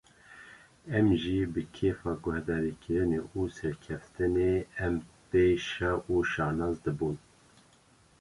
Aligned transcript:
Em 0.97 1.07
jî 1.21 1.39
bi 1.53 1.63
kêfa 1.75 2.13
guhdarkirinê 2.23 3.21
û 3.37 3.39
serkeftinê 3.57 4.53
em 4.85 4.95
pê 5.29 5.47
şa 5.71 5.93
û 6.13 6.15
şanaz 6.31 6.75
dibûn 6.85 7.17